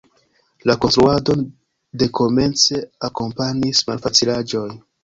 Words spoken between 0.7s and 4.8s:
konstruadon de komence akompanis malfacilaĵoj.